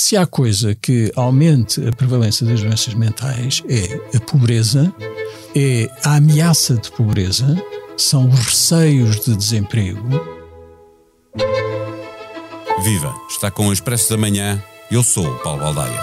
[0.00, 4.92] Se há coisa que aumente a prevalência das doenças mentais é a pobreza,
[5.54, 7.62] é a ameaça de pobreza,
[7.98, 10.08] são os receios de desemprego.
[12.82, 13.14] Viva!
[13.28, 14.60] Está com o Expresso da Manhã.
[14.90, 16.00] Eu sou o Paulo Baldaia.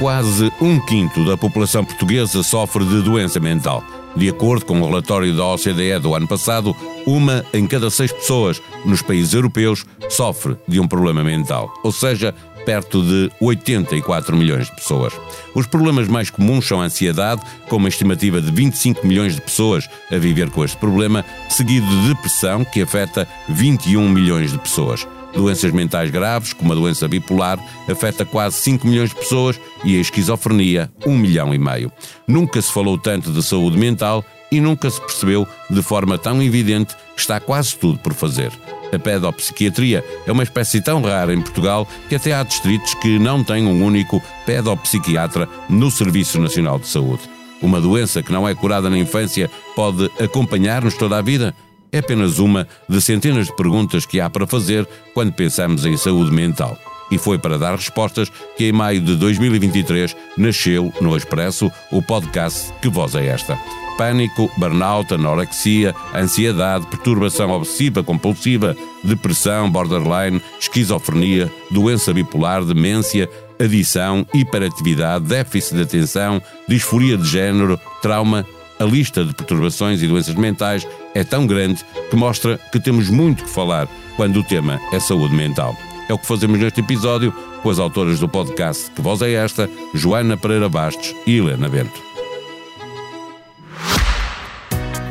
[0.00, 4.03] Quase um quinto da população portuguesa sofre de doença mental.
[4.16, 6.74] De acordo com o relatório da OCDE do ano passado,
[7.06, 12.34] uma em cada seis pessoas nos países europeus sofre de um problema mental, ou seja,
[12.64, 15.12] perto de 84 milhões de pessoas.
[15.54, 19.88] Os problemas mais comuns são a ansiedade, com uma estimativa de 25 milhões de pessoas
[20.10, 25.06] a viver com este problema, seguido de depressão, que afeta 21 milhões de pessoas.
[25.34, 30.00] Doenças mentais graves, como a doença bipolar, afeta quase 5 milhões de pessoas e a
[30.00, 31.90] esquizofrenia, 1 milhão e meio.
[32.26, 36.94] Nunca se falou tanto de saúde mental e nunca se percebeu de forma tão evidente
[37.14, 38.52] que está quase tudo por fazer.
[38.92, 43.42] A pedopsiquiatria é uma espécie tão rara em Portugal que até há distritos que não
[43.42, 47.22] têm um único pedopsiquiatra no Serviço Nacional de Saúde.
[47.60, 51.54] Uma doença que não é curada na infância pode acompanhar-nos toda a vida?
[51.94, 56.32] É apenas uma de centenas de perguntas que há para fazer quando pensamos em saúde
[56.32, 56.76] mental.
[57.08, 62.72] E foi para dar respostas que em maio de 2023 nasceu no Expresso o podcast
[62.82, 63.56] Que Voz é Esta?
[63.96, 75.26] Pânico, burnout, anorexia, ansiedade, perturbação obsessiva compulsiva, depressão, borderline, esquizofrenia, doença bipolar, demência, adição, hiperatividade,
[75.26, 78.44] déficit de atenção, disforia de género, trauma
[78.78, 83.44] a lista de perturbações e doenças mentais é tão grande que mostra que temos muito
[83.44, 85.76] que falar quando o tema é saúde mental.
[86.08, 87.32] É o que fazemos neste episódio
[87.62, 92.13] com as autoras do podcast Que Voz é Esta, Joana Pereira Bastos e Helena Bento.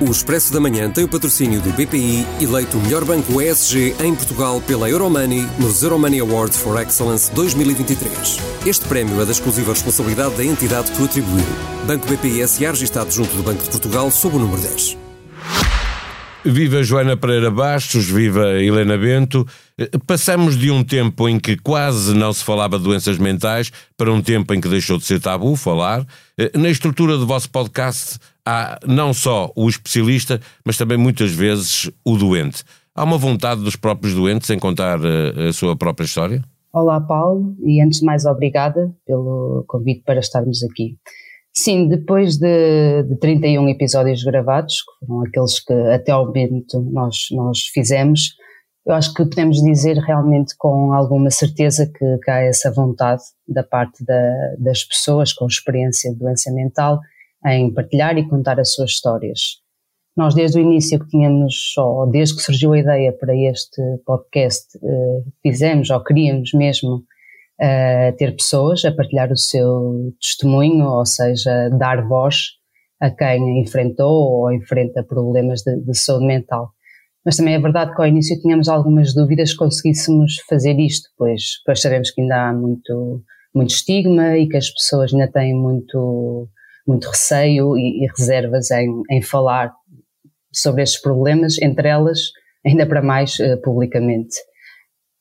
[0.06, 4.14] O Expresso da Manhã tem o patrocínio do BPI, eleito o melhor banco ESG em
[4.14, 8.38] Portugal pela Euromoney nos Euromoney Awards for Excellence 2023.
[8.66, 11.45] Este prémio é da exclusiva responsabilidade da entidade que o atribuiu.
[11.88, 12.72] Banco BPI S.A.
[12.72, 14.98] registado junto do Banco de Portugal sob o número 10.
[16.44, 19.48] Viva Joana Pereira Bastos, viva Helena Bento.
[20.06, 24.22] Passamos de um tempo em que quase não se falava de doenças mentais para um
[24.22, 26.06] tempo em que deixou de ser tabu falar.
[26.54, 32.17] Na estrutura do vosso podcast há não só o especialista, mas também muitas vezes o
[32.17, 32.64] doente.
[32.95, 36.43] Há uma vontade dos próprios doentes em contar a, a sua própria história?
[36.71, 40.98] Olá, Paulo, e antes de mais, obrigada pelo convite para estarmos aqui.
[41.55, 47.27] Sim, depois de, de 31 episódios gravados, que foram aqueles que até ao momento nós,
[47.32, 48.36] nós fizemos,
[48.87, 53.64] eu acho que podemos dizer realmente com alguma certeza que, que há essa vontade da
[53.64, 56.99] parte da, das pessoas com experiência de doença mental
[57.45, 59.61] em partilhar e contar as suas histórias.
[60.15, 64.77] Nós, desde o início que tínhamos, ou desde que surgiu a ideia para este podcast,
[64.77, 67.03] eh, fizemos ou queríamos mesmo
[67.59, 72.52] eh, ter pessoas a partilhar o seu testemunho, ou seja, dar voz
[72.99, 76.71] a quem enfrentou ou enfrenta problemas de, de saúde mental.
[77.26, 81.61] Mas também é verdade que ao início tínhamos algumas dúvidas que conseguíssemos fazer isto, pois,
[81.65, 83.23] pois sabemos que ainda há muito,
[83.55, 86.49] muito estigma e que as pessoas ainda têm muito
[86.88, 89.73] muito receio e, e reservas em, em, falar
[90.52, 92.20] sobre estes problemas, entre elas,
[92.66, 94.36] ainda para mais uh, publicamente.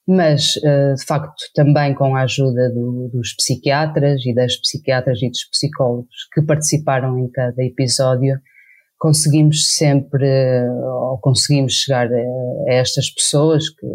[0.06, 5.28] Mas, uh, de facto, também com a ajuda do, dos psiquiatras e das psiquiatras e
[5.28, 8.38] dos psicólogos que participaram em cada episódio,
[8.98, 10.26] conseguimos sempre,
[11.02, 13.86] ou conseguimos chegar a, a estas pessoas que,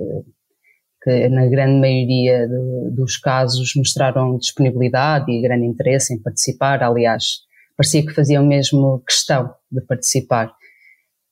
[1.03, 6.83] que na grande maioria do, dos casos mostraram disponibilidade e grande interesse em participar.
[6.83, 7.46] Aliás,
[7.77, 10.51] parecia que faziam mesmo questão de participar.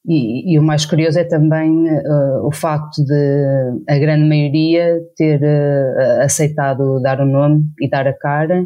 [0.07, 5.41] E, e o mais curioso é também uh, o facto de a grande maioria ter
[5.41, 8.61] uh, aceitado dar o nome e dar a cara,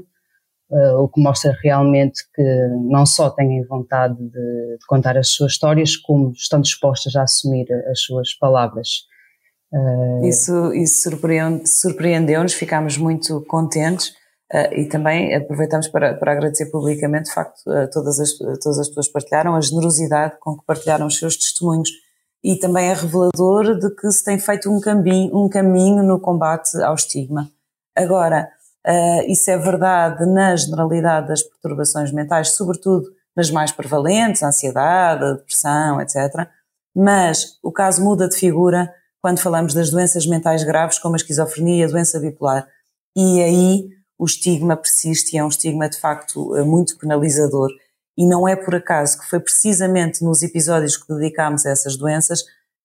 [0.69, 2.43] uh, o que mostra realmente que
[2.89, 7.67] não só têm vontade de, de, contar as suas histórias, como estão dispostas a assumir
[7.89, 9.07] as suas palavras.
[10.23, 11.11] Isso, isso
[11.63, 14.13] surpreendeu-nos, ficámos muito contentes
[14.51, 18.87] Uh, e também aproveitamos para, para agradecer publicamente, de facto, a todas as, todas as
[18.87, 21.89] pessoas que partilharam, a generosidade com que partilharam os seus testemunhos.
[22.43, 26.81] E também é revelador de que se tem feito um caminho, um caminho no combate
[26.81, 27.49] ao estigma.
[27.95, 28.49] Agora,
[28.87, 33.05] uh, isso é verdade na generalidade das perturbações mentais, sobretudo
[33.35, 36.47] nas mais prevalentes, a ansiedade, a depressão, etc.
[36.95, 38.91] Mas o caso muda de figura
[39.21, 42.67] quando falamos das doenças mentais graves, como a esquizofrenia, a doença bipolar.
[43.15, 47.69] E aí o estigma persiste e é um estigma de facto eh, muito penalizador.
[48.17, 52.43] E não é por acaso que foi precisamente nos episódios que dedicámos a essas doenças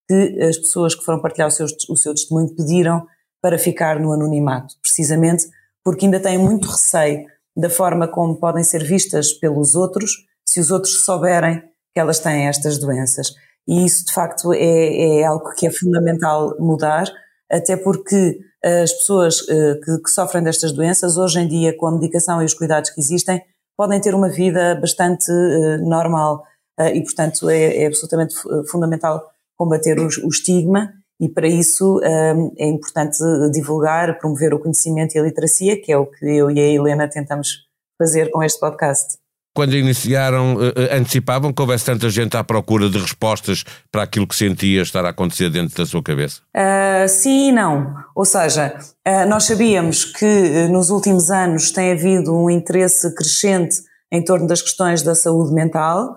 [0.09, 3.07] que as pessoas que foram partilhar o seu, o seu testemunho pediram
[3.43, 5.49] para ficar no anonimato, precisamente
[5.83, 7.27] porque ainda têm muito receio
[7.57, 11.61] da forma como podem ser vistas pelos outros se os outros souberem
[11.93, 13.35] que elas têm estas doenças.
[13.67, 17.07] E isso, de facto, é, é algo que é fundamental mudar,
[17.55, 21.93] até porque as pessoas uh, que, que, sofrem destas doenças, hoje em dia, com a
[21.93, 23.43] medicação e os cuidados que existem,
[23.77, 26.45] podem ter uma vida bastante uh, normal.
[26.93, 28.35] E, portanto, é, é absolutamente
[28.69, 33.19] fundamental combater o, estigma e, para isso, é importante
[33.53, 37.09] divulgar, promover o conhecimento e a literacia, que é o que eu e a Helena
[37.09, 39.19] tentamos fazer com este podcast
[39.55, 44.35] quando iniciaram, uh, antecipavam que houvesse tanta gente à procura de respostas para aquilo que
[44.35, 46.43] sentia estar a acontecer dentro da sua cabeça?
[46.55, 47.95] Uh, sim e não.
[48.17, 53.77] Ou seja, uh, nós sabíamos que nos últimos anos tem havido um interesse crescente
[54.13, 56.17] em torno das questões da saúde mental,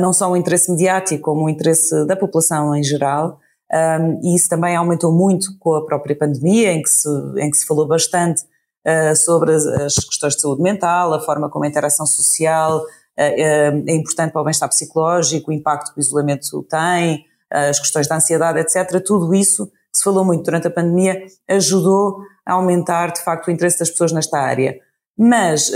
[0.00, 3.38] não só o interesse mediático, como o interesse da população em geral.
[3.72, 7.56] Um, e isso também aumentou muito com a própria pandemia, em que se, em que
[7.56, 8.42] se falou bastante
[8.86, 12.84] uh, sobre as, as, questões de saúde mental, a forma como a interação social uh,
[13.16, 18.16] é importante para o bem-estar psicológico, o impacto que o isolamento tem, as questões da
[18.16, 19.02] ansiedade, etc.
[19.02, 23.78] Tudo isso se falou muito durante a pandemia ajudou a aumentar, de facto, o interesse
[23.78, 24.78] das pessoas nesta área.
[25.16, 25.72] Mas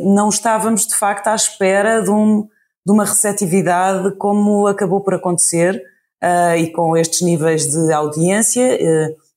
[0.00, 2.46] não estávamos, de facto, à espera de, um,
[2.86, 5.82] de uma receptividade como acabou por acontecer
[6.56, 8.78] e com estes níveis de audiência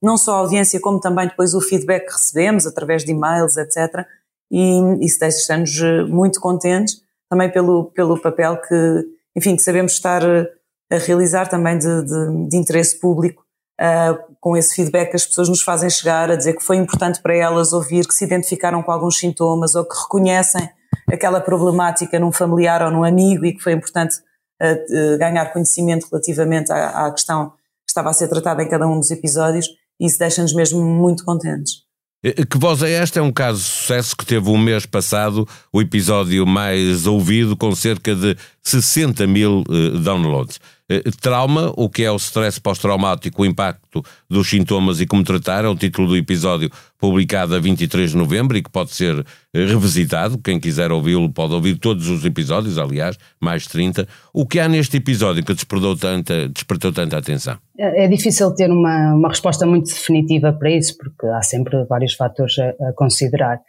[0.01, 4.05] não só a audiência, como também depois o feedback que recebemos através de e-mails, etc.
[4.49, 9.05] E isso deixa-nos eh, muito contentes, também pelo, pelo papel que,
[9.35, 10.49] enfim, que sabemos estar eh,
[10.91, 13.45] a realizar também de, de, de interesse público,
[13.79, 17.21] uh, com esse feedback que as pessoas nos fazem chegar, a dizer que foi importante
[17.21, 20.69] para elas ouvir que se identificaram com alguns sintomas ou que reconhecem
[21.09, 24.17] aquela problemática num familiar ou num amigo e que foi importante
[24.61, 28.99] uh, ganhar conhecimento relativamente à, à questão que estava a ser tratada em cada um
[28.99, 29.69] dos episódios
[30.01, 31.83] isso deixa-nos mesmo muito contentes.
[32.23, 35.47] Que Voz é Esta é um caso de sucesso que teve o um mês passado
[35.73, 40.59] o episódio mais ouvido, com cerca de 60 mil uh, downloads.
[40.91, 45.63] Uh, trauma, o que é o stress pós-traumático, o impacto dos sintomas e como tratar,
[45.63, 49.25] é o título do episódio publicado a 23 de novembro e que pode ser uh,
[49.53, 50.37] revisitado.
[50.37, 54.07] Quem quiser ouvi-lo pode ouvir todos os episódios, aliás, mais de 30.
[54.33, 57.57] O que há neste episódio que despertou tanta, despertou tanta atenção?
[57.77, 62.13] É, é difícil ter uma, uma resposta muito definitiva para isso, porque há sempre vários
[62.13, 63.59] fatores a, a considerar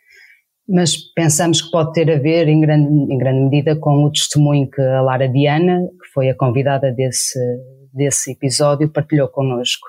[0.68, 4.70] mas pensamos que pode ter a ver em grande, em grande medida com o testemunho
[4.70, 7.38] que a Lara Diana, que foi a convidada desse,
[7.92, 9.86] desse episódio, partilhou connosco.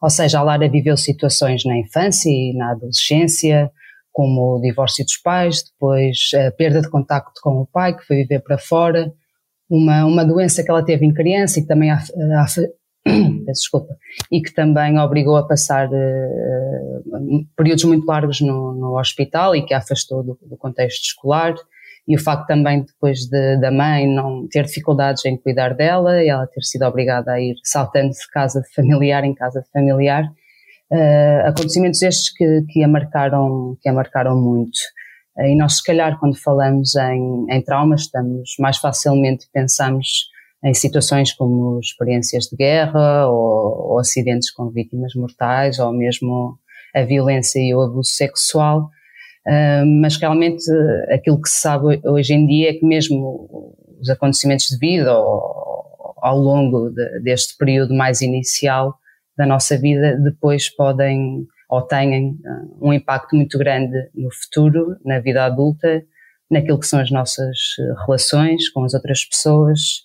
[0.00, 3.70] Ou seja, a Lara viveu situações na infância e na adolescência,
[4.10, 8.16] como o divórcio dos pais, depois a perda de contacto com o pai, que foi
[8.16, 9.12] viver para fora,
[9.68, 11.90] uma, uma doença que ela teve em criança e que também
[13.46, 13.96] desculpa,
[14.30, 19.74] e que também obrigou a passar uh, períodos muito largos no, no, hospital e que
[19.74, 21.54] a afastou do, do, contexto escolar
[22.06, 26.28] e o facto também depois de, da mãe não ter dificuldades em cuidar dela e
[26.28, 30.24] ela ter sido obrigada a ir saltando de casa familiar em casa familiar,
[30.92, 34.78] uh, acontecimentos estes que, que, a marcaram, que a marcaram muito.
[35.36, 40.31] Uh, e nós se calhar quando falamos em, em traumas estamos mais facilmente pensamos
[40.64, 46.56] em situações como experiências de guerra ou, ou, acidentes com vítimas mortais ou mesmo
[46.94, 48.90] a violência e o abuso sexual,
[49.46, 50.64] uh, mas realmente
[51.12, 56.14] aquilo que se sabe hoje em dia é que mesmo os acontecimentos de vida ao,
[56.18, 58.94] ao longo de, deste período mais inicial
[59.36, 65.18] da nossa vida depois podem ou têm uh, um impacto muito grande no futuro, na
[65.18, 66.04] vida adulta,
[66.50, 67.58] naquilo que são as nossas
[68.06, 70.02] relações com as outras pessoas,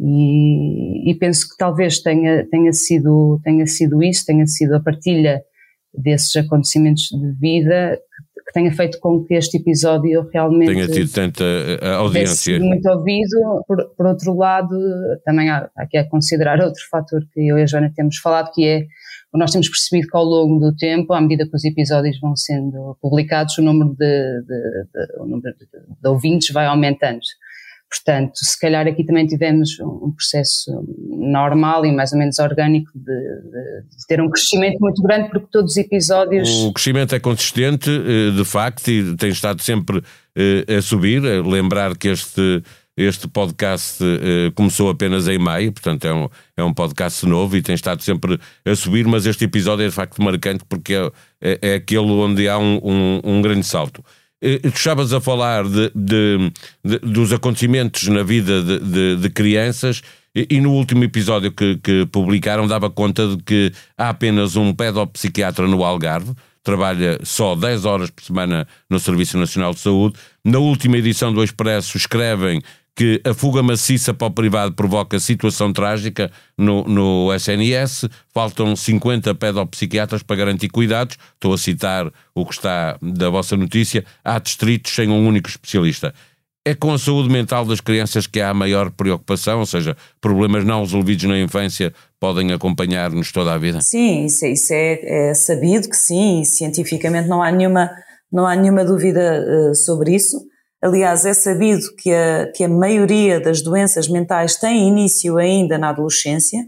[0.00, 5.42] e, e, penso que talvez tenha, tenha, sido, tenha sido isso, tenha sido a partilha
[5.92, 7.98] desses acontecimentos de vida
[8.34, 12.60] que, que tenha feito com que este episódio realmente tenha tido tanta eh, audiência.
[12.60, 13.64] muito ouvido.
[13.66, 14.78] Por, por outro lado,
[15.24, 18.64] também há, há que considerar outro fator que eu e a Joana temos falado, que
[18.64, 18.86] é
[19.34, 22.96] nós temos percebido que ao longo do tempo, à medida que os episódios vão sendo
[23.00, 27.20] publicados, o número de, de, de, o número de ouvintes vai aumentando.
[27.90, 30.70] Portanto, se calhar aqui também tivemos um processo
[31.08, 35.72] normal e mais ou menos orgânico de, de, ter um crescimento muito grande, porque todos
[35.72, 36.48] os episódios.
[36.64, 40.02] O crescimento é consistente, eh, de facto, e tem estado sempre
[40.36, 41.22] eh, a subir.
[41.22, 42.62] Lembrar que este,
[42.94, 46.28] este podcast eh, começou apenas em maio, portanto é um,
[46.58, 49.94] é um podcast novo e tem estado sempre a subir, mas este episódio é de
[49.94, 54.04] facto marcante porque é, é, é aquele onde há um, um, um grande salto.
[54.40, 56.52] Eh, tu estavas a falar de, de,
[56.84, 60.02] de, dos acontecimentos na vida de, de, crianças.
[60.34, 64.72] E, e no último episódio que, que, publicaram, dava conta de que há apenas um
[64.72, 70.16] pedopsiquiatra no Algarve, trabalha só 10 horas por semana no Serviço Nacional de Saúde.
[70.44, 72.62] Na última edição do Expresso, escrevem
[72.98, 79.36] que a fuga maciça para o privado provoca situação trágica no, no SNS, faltam 50
[79.36, 84.92] pedopsiquiatras para garantir cuidados, estou a citar o que está da vossa notícia, há distritos
[84.92, 86.12] sem um único especialista.
[86.64, 90.64] É com a saúde mental das crianças que há a maior preocupação, ou seja, problemas
[90.64, 93.80] não resolvidos na infância podem acompanhar-nos toda a vida?
[93.80, 97.88] Sim, isso, é, isso é, é, sabido que sim, cientificamente não há nenhuma,
[98.30, 99.40] não há nenhuma dúvida
[99.70, 100.47] uh, sobre isso.
[100.80, 105.90] Aliás, é sabido que a, que a maioria das doenças mentais tem início ainda na
[105.90, 106.64] adolescência,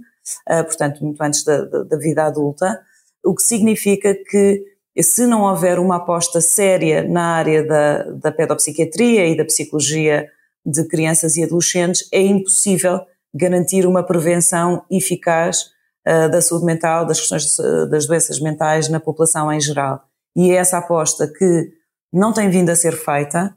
[0.48, 2.80] uh, portanto, muito antes da, da, da, vida adulta,
[3.24, 4.64] o que significa que
[5.00, 10.28] se não houver uma aposta séria na área da, da pedopsiquiatria e da psicologia
[10.66, 13.00] de crianças e adolescentes, é impossível
[13.32, 15.70] garantir uma prevenção eficaz
[16.06, 20.02] uh, da saúde mental, das questões de, das doenças mentais na população em geral.
[20.36, 21.72] E é essa aposta que
[22.12, 23.56] não tem vindo a ser feita,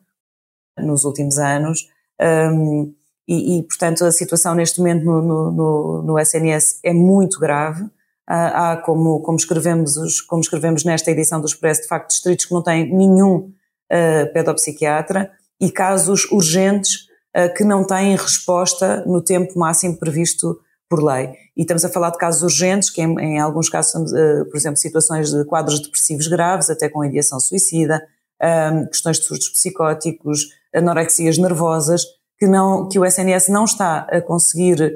[0.77, 1.87] nos últimos anos.
[2.21, 2.93] Um,
[3.27, 7.85] e, e, portanto, a situação neste momento no, no, no SNS é muito grave.
[8.27, 12.45] Há, há como, como, escrevemos os, como escrevemos nesta edição do Expresso, de facto, distritos
[12.45, 13.35] que não têm nenhum
[13.91, 21.03] uh, pedopsiquiatra e casos urgentes uh, que não têm resposta no tempo máximo previsto por
[21.03, 21.33] lei.
[21.55, 24.77] E estamos a falar de casos urgentes, que em, em alguns casos, uh, por exemplo,
[24.77, 28.05] situações de quadros depressivos graves, até com ideação suicida,
[28.41, 32.03] um, questões de surtos psicóticos, anorexias nervosas,
[32.37, 34.93] que, não, que o SNS não está a conseguir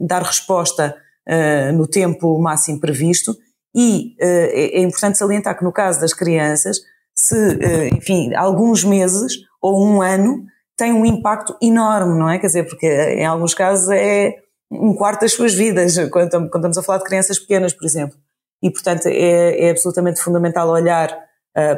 [0.00, 0.96] dar resposta
[1.28, 3.36] uh, no tempo máximo previsto.
[3.74, 6.80] E uh, é, importante salientar que no caso das crianças,
[7.14, 10.44] se, uh, enfim, alguns meses ou um ano
[10.76, 12.38] tem um impacto enorme, não é?
[12.38, 14.36] Quer dizer, porque em alguns casos é
[14.70, 18.16] um quarto das suas vidas, quando, estamos a falar de crianças pequenas, por exemplo.
[18.62, 21.16] E, portanto, é, é absolutamente fundamental olhar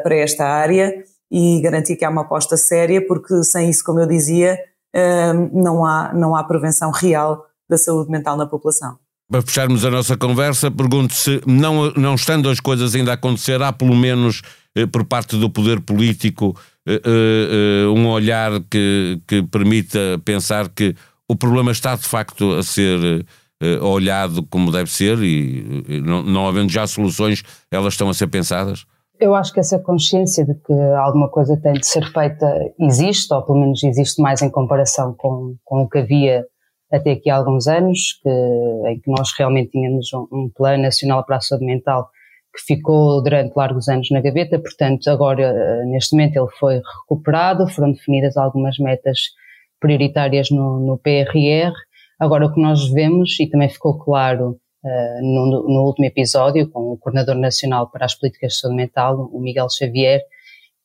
[0.02, 4.06] para esta área e garantir que há uma aposta séria, porque sem isso, como eu
[4.06, 4.58] dizia,
[4.94, 8.98] uh, não, há, não há prevenção real da saúde mental na população.
[9.30, 13.62] Para fecharmos a nossa conversa, pergunto se, não, não estando as coisas ainda a acontecer,
[13.62, 14.42] há pelo menos
[14.74, 20.96] eh, por parte do poder político eh, eh, um olhar que, que permita pensar que
[21.28, 23.24] o problema está de facto a ser
[23.82, 28.86] olhado como deve ser e não, não havendo já soluções, elas estão a ser pensadas?
[29.20, 32.46] Eu acho que essa consciência de que alguma coisa tem de ser feita
[32.80, 36.46] existe, ou pelo menos existe mais em comparação com, com o que havia
[36.90, 38.30] até aqui há alguns anos, que,
[38.88, 42.08] em que nós realmente tínhamos um, um plano nacional para a saúde mental
[42.52, 47.68] que ficou durante largos anos na gaveta, portanto agora eh, neste momento ele foi recuperado,
[47.68, 49.20] foram definidas algumas metas
[49.78, 51.72] prioritárias no, no PRR.
[52.18, 56.92] Agora o que nós vemos, e também ficou claro uh, no, no, último episódio com
[56.92, 60.20] o Coordenador Nacional para as Políticas de Saúde Mental, o Miguel Xavier,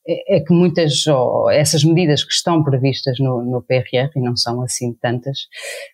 [0.08, 4.36] é, é que muitas, oh, essas medidas que estão previstas no, no PRR, e não
[4.36, 5.40] são assim tantas,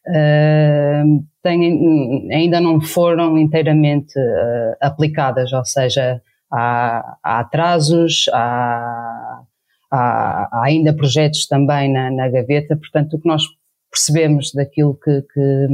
[0.06, 6.20] uh, têm, ainda não foram inteiramente uh, aplicadas, ou seja,
[6.52, 9.42] há, há atrasos, há,
[9.90, 13.42] há, há, ainda projetos também na, na, gaveta, portanto o que nós
[13.90, 15.66] percebemos daquilo que, que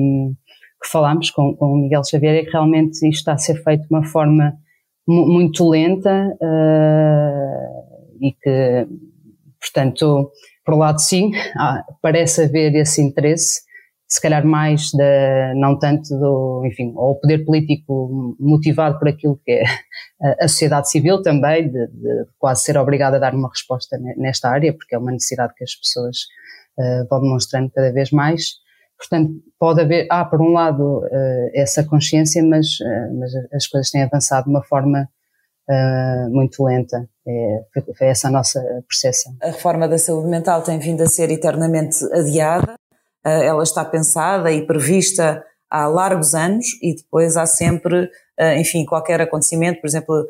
[0.83, 3.83] que falámos com, com o Miguel Xavier é que realmente isto está a ser feito
[3.83, 4.55] de uma forma
[5.07, 8.87] muito lenta uh, e que,
[9.59, 10.31] portanto,
[10.65, 11.33] por um lado sim,
[12.03, 13.63] parece haver esse interesse,
[14.07, 19.41] se calhar mais da, não tanto do, enfim, ou o poder político motivado por aquilo
[19.45, 19.65] que é
[20.23, 24.49] a, a sociedade civil também, de, de, quase ser obrigada a dar uma resposta nesta
[24.49, 26.19] área, porque é uma necessidade que as pessoas
[26.79, 28.55] uh, vão demonstrando cada vez mais,
[28.99, 33.91] Portanto, pode haver, há por um lado uh, essa consciência, mas, uh, mas as coisas
[33.91, 35.09] têm avançado de uma forma
[35.71, 37.09] uh, muito lenta.
[37.27, 37.63] É,
[37.97, 39.35] foi essa a nossa percepção.
[39.41, 42.75] A reforma da saúde mental tem vindo a ser eternamente adiada.
[43.23, 48.11] ela está pensada e prevista há largos anos e depois há sempre,
[48.57, 50.27] enfim, qualquer acontecimento, por exemplo,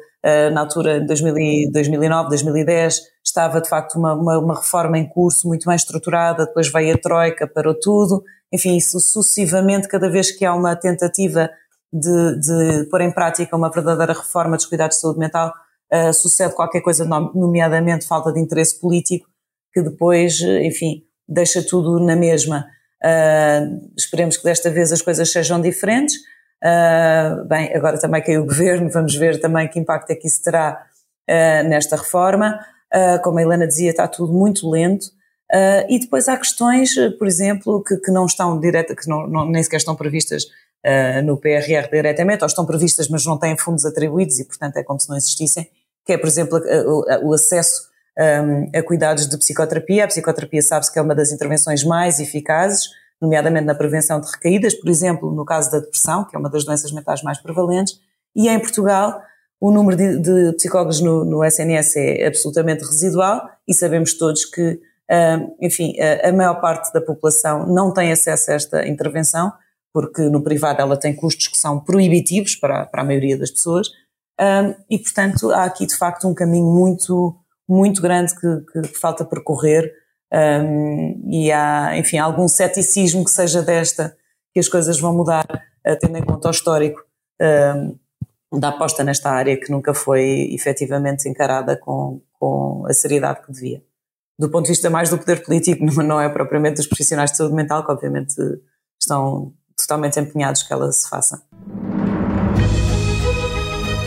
[0.52, 5.66] na altura de 2009, 2010, estava de facto uma, uma, uma reforma em curso muito
[5.66, 10.54] bem estruturada, depois veio a Troika, parou tudo, enfim, isso sucessivamente, cada vez que há
[10.54, 11.50] uma tentativa
[11.92, 15.52] de, de pôr em prática uma verdadeira reforma dos cuidados de saúde mental,
[15.92, 19.28] uh, sucede qualquer coisa, nomeadamente falta de interesse político,
[19.72, 22.66] que depois, enfim, deixa tudo na mesma.
[23.04, 26.16] Uh, esperemos que desta vez as coisas sejam diferentes.
[26.62, 30.42] Uh, bem, agora também caiu o governo, vamos ver também que impacto é que isso
[30.42, 30.84] terá
[31.66, 32.58] nesta reforma.
[33.22, 35.08] como a Helena dizia, está tudo muito lento.
[35.52, 39.48] Uh, e depois há questões, por exemplo, que, que não estão direta, que não, não,
[39.48, 43.84] nem sequer estão previstas uh, no PRR diretamente, ou estão previstas, mas não têm fundos
[43.84, 45.68] atribuídos e, portanto, é como se não existissem,
[46.04, 46.60] que é, por exemplo,
[47.22, 47.88] o acesso
[48.18, 50.04] um, a cuidados de psicoterapia.
[50.04, 52.88] A psicoterapia sabe-se que é uma das intervenções mais eficazes,
[53.20, 56.64] nomeadamente na prevenção de recaídas, por exemplo, no caso da depressão, que é uma das
[56.64, 58.00] doenças mentais mais prevalentes,
[58.34, 59.22] e em Portugal
[59.60, 64.80] o número de, de psicólogos no, no, SNS é absolutamente residual e sabemos todos que,
[65.60, 69.52] enfim, a, maior parte da população não tem acesso a esta intervenção,
[69.92, 73.88] porque no privado ela tem custos que são proibitivos para, para a maioria das pessoas,
[74.88, 77.34] e portanto há aqui de facto um caminho muito,
[77.68, 79.92] muito grande que, que, falta percorrer
[81.26, 84.14] e há, enfim, algum ceticismo que seja desta,
[84.52, 85.46] que as coisas vão mudar,
[86.00, 87.00] tendo em conta o histórico
[88.52, 93.82] da aposta nesta área que nunca foi efetivamente encarada com, com a seriedade que devia.
[94.38, 97.54] Do ponto de vista mais do poder político, não é propriamente dos profissionais de saúde
[97.54, 98.36] mental, que obviamente
[99.00, 101.42] estão totalmente empenhados que ela se faça.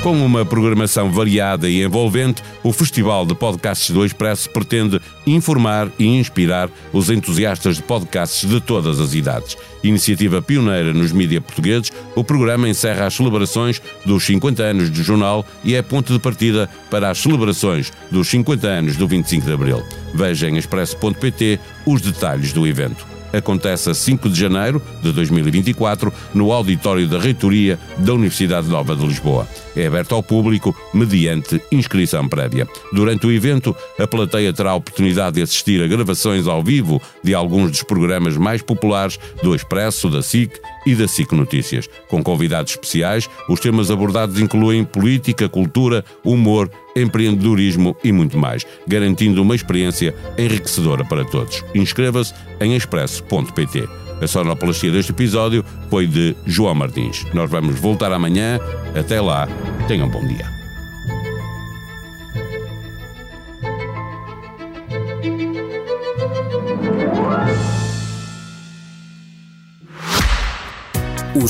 [0.01, 6.07] Com uma programação variada e envolvente, o Festival de Podcasts do Expresso pretende informar e
[6.07, 9.55] inspirar os entusiastas de podcasts de todas as idades.
[9.83, 15.45] Iniciativa pioneira nos mídias portugueses, o programa encerra as celebrações dos 50 anos do jornal
[15.63, 19.83] e é ponto de partida para as celebrações dos 50 anos do 25 de Abril.
[20.15, 26.51] Veja em expresso.pt os detalhes do evento acontece a 5 de janeiro de 2024 no
[26.51, 29.47] auditório da Reitoria da Universidade Nova de Lisboa.
[29.75, 32.67] É aberto ao público mediante inscrição prévia.
[32.91, 37.33] Durante o evento, a plateia terá a oportunidade de assistir a gravações ao vivo de
[37.33, 41.89] alguns dos programas mais populares do Expresso, da SIC e da SIC Notícias.
[42.07, 49.41] Com convidados especiais, os temas abordados incluem política, cultura, humor, empreendedorismo e muito mais, garantindo
[49.41, 51.63] uma experiência enriquecedora para todos.
[51.73, 53.87] Inscreva-se em expresso.pt.
[54.21, 57.25] A sonoplastia deste episódio foi de João Martins.
[57.33, 58.59] Nós vamos voltar amanhã.
[58.95, 59.47] Até lá,
[59.87, 60.60] tenham um bom dia.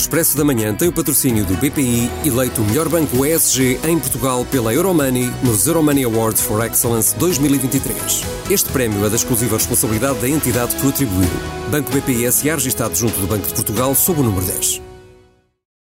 [0.02, 4.44] Expresso da Manhã tem o patrocínio do BPI, eleito o melhor banco ESG em Portugal
[4.50, 8.24] pela Euromoney nos Euromoney Awards for Excellence 2023.
[8.50, 11.30] Este prémio é da exclusiva responsabilidade da entidade que o atribuiu.
[11.70, 14.91] Banco BPI SA registado junto do Banco de Portugal sob o número 10.